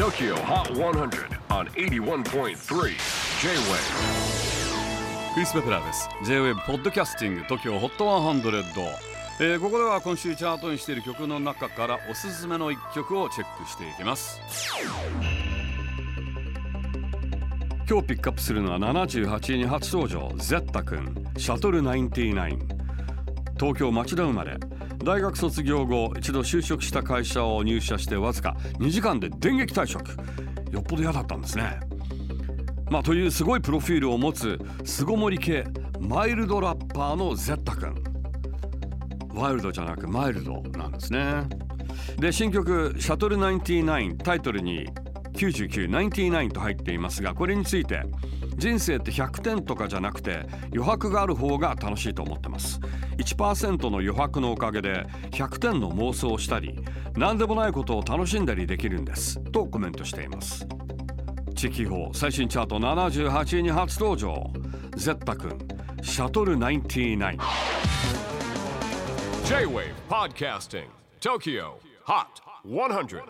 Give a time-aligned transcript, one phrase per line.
[0.00, 2.54] TOKYO HOT 100 on 81.3 J-WAVE
[5.34, 6.08] クリス・ベプラーです。
[6.24, 8.94] J-WAVE ポッドキャスティング TOKYO HOT 100、
[9.40, 14.40] えーここでは今週チャートにしている曲の中からおすすめの一曲をチェックしていきます。
[17.86, 22.58] 今日ピックアップするのは78位に初登場ゼッタ君シャトル99
[23.58, 24.56] 東京町田生まれ。
[25.02, 30.10] 大学卒業後一度就職した会社を入社してわずか2時間で電撃退職。
[30.70, 31.80] よっぽど嫌だったんですね。
[32.90, 35.64] まあというすごいプロフィールを持つ巣ごもり系
[35.98, 37.94] マイルドラッパーのゼッタ君。
[39.34, 41.48] ワイルドじゃなくマイルドなんですね。
[42.18, 44.86] で新曲「シャトル99」タイトルに
[45.32, 48.02] 9999と入っていますがこれについて
[48.56, 52.80] 人生って100点とかじゃなくて余白がある方が楽しいと思ってます。
[53.20, 56.78] 1%の余白のおかげで100点の妄想をしたり
[57.16, 59.38] 何でもないことを楽しんだりできるんです。
[59.52, 60.66] とコメントしています。
[61.54, 64.50] 地域法最新チャート78位に初登場。
[64.96, 65.56] ゼッタ君
[66.02, 67.36] シャトル99
[69.44, 70.86] J-WAVE PODCASTING
[71.20, 71.74] TOKYO
[72.06, 72.24] HOT
[72.64, 73.22] 100